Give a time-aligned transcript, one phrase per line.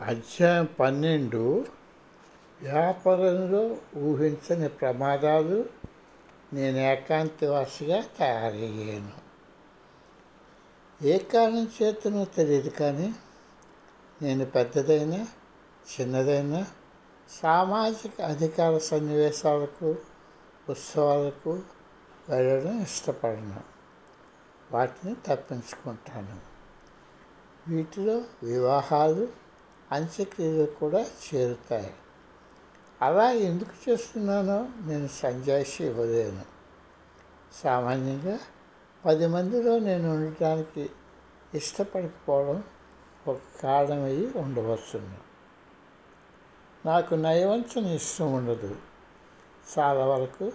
[0.00, 1.66] అధ్యాయం పన్నెండు.
[2.62, 5.64] వ్యాపారంలో ఊహించని ప్రమాదాలు
[6.52, 9.12] నేను ఏకాంతవాసిగా తయారయ్యాను.
[11.04, 13.14] ఏ కారణం చేతనో తెలియదు కానీ
[14.22, 15.26] నేను పెద్దదైనా
[16.00, 16.66] చిన్నదైనా
[17.42, 19.96] సామాజిక అధికార సన్నివేశాలకు
[20.68, 21.60] ఉత్సవాలకు
[22.28, 23.60] వెళ్ళడం ఇష్టపడను.
[24.72, 26.40] వాటిని తప్పించుకుంటాను.
[27.68, 29.49] వీటిలో వివాహాలు
[29.92, 31.94] అంత్యక్రియలు కూడా చేరుతాయి.
[33.02, 36.42] అలా ఎందుకు చేస్తున్నానో నేను సంజాయిషి ఇవ్వలేను.
[37.62, 38.38] సామాన్యంగా
[39.06, 40.90] పది మందిలో నేను ఉండటానికి
[41.54, 42.64] ఇష్టపడకపోవడం
[43.28, 45.16] ఒక కారణమయ్యి ఉండవచ్చును.
[46.86, 48.76] నాకు నయవంచన ఇష్టం ఉండదు.
[49.78, 50.52] చాలా వరకు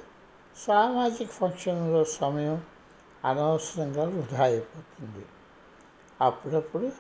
[0.57, 2.63] సామాజిక ఫంక్షన్లో సమయం
[3.25, 5.25] అనవసరంగా వృధా అయిపోతుంది.
[6.21, 6.91] అప్పుడప్పుడు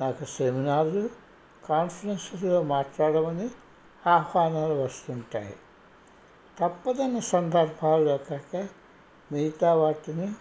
[0.00, 1.29] నాకు సెమినార్లు
[1.68, 3.50] కాన్ఫరెన్స్లో మాట్లాడమని
[4.06, 5.56] ఆహ్వానాలు వస్తుంటాయి.
[6.58, 8.68] తప్పదన్న సందర్భాల్లో కాక
[9.32, 10.32] మిగతా వాటిని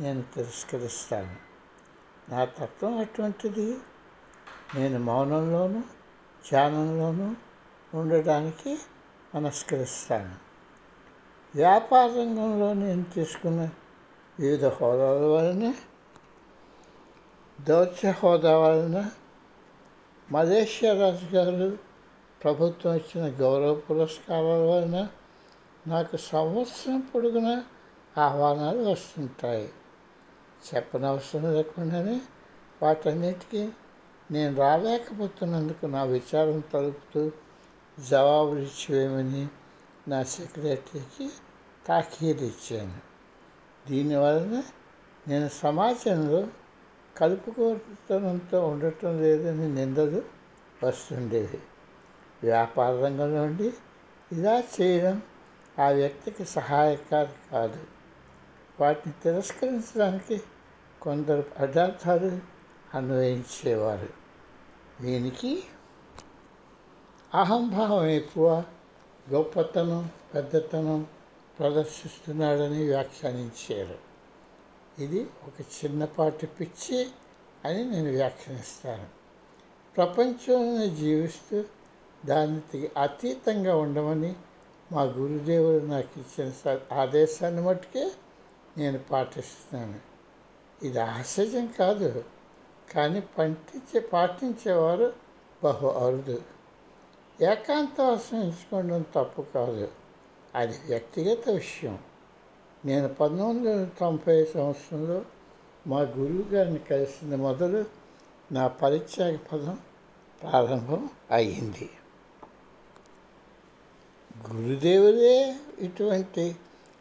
[0.00, 1.36] నేను తిరస్కరిస్తాను.
[2.28, 3.78] నా తత్వం అటువంటిది
[4.74, 5.80] నేను మౌనంలోనూ
[6.50, 7.34] ధ్యానంలోనూ
[8.00, 8.78] ఉండడానికి
[9.34, 10.34] మనస్కరిస్తాను.
[11.54, 13.68] వ్యాపార రంగంలో నేను తీసుకున్న
[14.40, 15.74] వివిధ హోదాల వలన
[17.64, 19.10] దౌత్య హోదా వలన
[20.32, 21.78] మలేషియా రాజుగారు
[22.44, 25.08] ప్రభుత్వం ఇచ్చిన గౌరవ పురస్కారాల వలన
[25.86, 27.62] నాకు సంవత్సరం పొడుగున
[28.18, 29.68] ఆహ్వానాలు వస్తుంటాయి.
[30.74, 32.20] చెప్పనవసరం లేకుండానే
[32.82, 33.68] వాటన్నిటికీ
[34.30, 37.30] నేను రాలేకపోతున్నందుకు నా విచారం తలుపుతూ
[38.08, 39.48] జవాబులు ఇచ్చేవేమని
[40.08, 41.30] నా సెక్రటరీకి
[41.86, 42.94] తాకీదు ఇచ్చాను.
[43.90, 44.62] దీనివలన
[45.28, 46.46] నేను సమాజంలో
[47.16, 50.22] కలుపుకోతనంతో ఉండటం లేదని నిందలు
[50.84, 51.58] వస్తుండేవి
[52.42, 53.74] వ్యాపార రంగం నుండి
[54.32, 55.22] ఇలా చేయడం
[55.78, 57.80] ఆ వ్యక్తికి సహాయకారి కాదు.
[58.80, 60.42] వాటిని తిరస్కరించడానికి
[61.02, 62.38] కొందరు పదార్థాలు
[62.94, 64.08] అన్వయించేవారు.
[65.02, 65.62] దీనికి
[67.34, 68.64] అహంభావం ఎక్కువ
[69.32, 71.06] గొప్పతనం పెద్దతనం
[71.58, 74.13] ప్రదర్శిస్తున్నాడని వ్యాఖ్యానించారు.
[74.98, 77.06] ఇది ఒక చిన్నపాటి పిచ్చి
[77.64, 79.06] అని నేను వ్యాఖ్యానిస్తాను.
[79.96, 81.64] ప్రపంచంలో జీవిస్తూ
[82.24, 84.34] దానికి అతీతంగా ఉండమని
[84.92, 88.12] మా గురుదేవుడు నాకు ఇచ్చిన ఆదేశాన్ని మట్టుకే
[88.78, 90.00] నేను పాటిస్తున్నాను.
[90.86, 92.24] ఇది ఆశ్చర్యం కాదు
[92.94, 95.12] కానీ పంటించే పాటించేవారు
[95.64, 96.42] బహు అరుదు.
[97.42, 99.88] ఏకాంతవాసం ఎంచుకోవడం తప్పు కాదు.
[100.54, 101.98] అది వ్యక్తిగత విషయం.
[102.84, 105.22] నేను పంతొమ్మిది వందల తొంభై సంవత్సరంలో
[105.86, 107.84] మా గురువు గారిని కలిసిన మొదలు
[108.52, 109.78] నా పరిత్యాగ పదం
[110.42, 111.90] ప్రారంభం అయ్యింది.
[114.50, 116.56] గురుదేవులే ఇటువంటి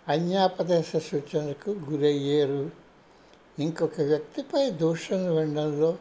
[0.08, 2.72] అన్యాపదేశ సూచనలకు గురయ్యారు.
[3.60, 5.98] ఇంకొక వ్యక్తిపై దూషణ వినడంలో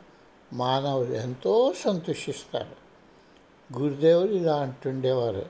[0.53, 2.83] మానవులు ఎంతో సంతోషిస్తారు.
[3.79, 5.47] గురుదేవులు ఇలా అంటుండేవారు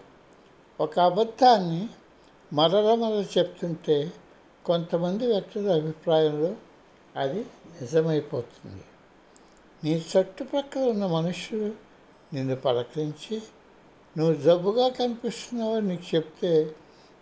[0.81, 1.89] ఒక అబద్ధాన్ని
[2.53, 4.13] మరల మరల చెప్తుంటే
[4.67, 6.55] కొంతమంది వ్యక్తుల అభిప్రాయంలో
[7.17, 7.41] అది
[7.81, 8.85] నిజమైపోతుంది.
[9.85, 11.75] నీ చుట్టుపక్కల ఉన్న మనుషులు
[12.35, 13.43] నిన్ను పలకరించి
[14.19, 16.75] నువ్వు జబ్బుగా కనిపిస్తున్నావు నీకు చెప్తే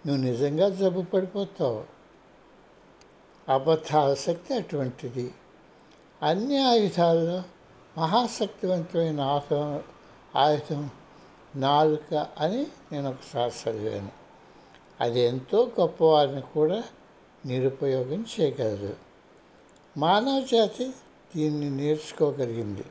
[0.07, 1.85] నువ్వు నిజంగా జబ్బు పడిపోతావు.
[3.49, 5.35] అబద్ధ ఆసక్తి అటువంటిది.
[6.23, 7.43] అన్ని ఆయుధాల్లో
[7.99, 9.83] మహాశక్తివంతమైన ఆయుధం
[10.37, 10.91] ఆయుధం
[11.57, 14.13] నాలుక అని నేను ఒకసారి చదివాను.
[15.01, 16.85] అది ఎంతో గొప్పవారిని కూడా
[17.47, 18.97] నిరుపయోగం చేయగలదు.
[19.97, 20.91] మానవ జాతి
[21.37, 22.85] దీన్ని నేర్చుకోగలిగింది.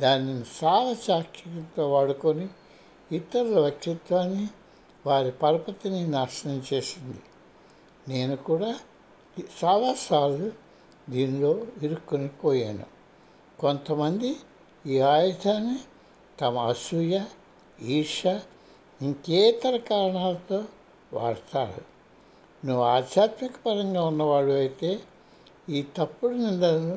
[0.00, 2.48] దానిని సాహసాక్షికంతో వాడుకొని
[3.12, 4.48] ఇతరుల వ్యక్తిత్వాన్ని
[5.06, 7.20] వారి పరపతిని నాశనం చేసింది.
[8.08, 8.78] నేను కూడా
[9.64, 10.52] చాలాసార్లు
[11.10, 12.84] దీనిలో ఇరుక్కొని పోయాను.
[13.58, 14.36] కొంతమంది
[14.86, 15.78] ఈ ఆయుధాన్ని
[16.40, 17.20] తమ అసూయ
[17.82, 18.26] ఈర్ష
[19.02, 20.64] ఇంకేతర కారణాలతో
[21.12, 21.97] వాడతారు.
[22.64, 25.00] నువ్వు ఆధ్యాత్మిక పరంగా ఉన్నవాడు అయితే
[25.68, 26.94] ఈ తప్పుడు నిందలను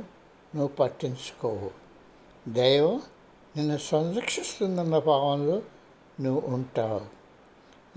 [0.55, 1.71] నువ్వు పట్టించుకోవు.
[2.47, 3.01] దైవం
[3.57, 5.61] నిన్ను సంరక్షిస్తుందన్న భావంలో
[6.21, 7.01] నువ్వు ఉంటావు.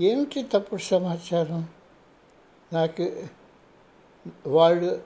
[0.03, 1.69] ఏమిటి తప్పుడు సమాచారం?
[2.73, 3.23] నాకు
[4.47, 5.03] వాళ్ళు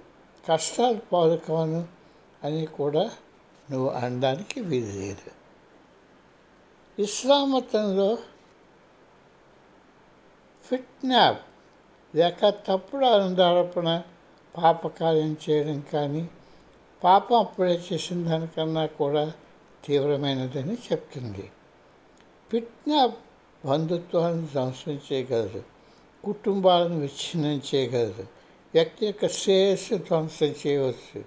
[0.48, 1.98] కష్టాలు పాలు
[2.46, 3.10] అని కూడా
[3.70, 5.30] నువ్వు అనడానికి వీలు లేదు
[7.02, 8.18] ఇస్లాం మతంలో
[10.64, 11.47] ఫిట్నాప్
[12.14, 14.02] లేక తప్పుడు ఆనందారోపణ
[14.56, 16.28] పాపకార్యం చేయడం కానీ
[17.04, 19.32] పాపం అప్పుడే చేసిన దానికన్నా కూడా
[19.84, 21.50] తీవ్రమైనదని చెప్తుంది.
[22.52, 23.14] కిడ్నాప్
[23.66, 25.62] బంధుత్వాన్ని ధ్వంసం చేయగలదు.
[26.24, 28.26] కుటుంబాలను విచ్ఛిన్నం చేయగలదు.
[28.74, 31.24] వ్యక్తి యొక్క శ్రేయస్సు ధ్వంసం చేయవచ్చు.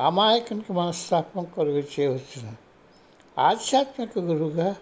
[0.00, 2.56] అమాయకునికి మనస్తాపం కలుగు చేయవచ్చును.
[3.38, 4.76] ఆధ్యాత్మిక గురువుగా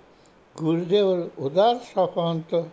[0.63, 2.67] గురుదేవుడు ఉదార స్వభావంతో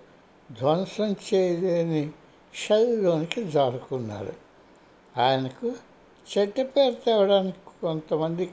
[0.51, 2.11] ధ్వంసం చేయలేని
[2.55, 4.33] శైలిలోనికి జారుకున్నారు.
[5.17, 5.73] ఆయనకు
[6.37, 8.51] చెట్టు పేరు తేవడానికి కొంతమంది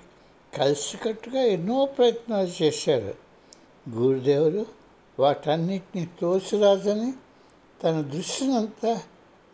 [0.54, 3.14] కలిసికట్టుగా ఎన్నో ప్రయత్నాలు చేశారు.
[3.88, 4.66] గురుదేవుడు
[5.18, 7.12] వాటన్నిటిని తోసిరాజని
[7.84, 9.02] తన దృష్టినంతా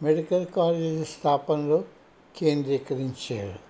[0.03, 1.85] మెడికల్ కాలేజీ స్థాపనలో
[2.37, 3.66] కేంద్రీకరించాడు.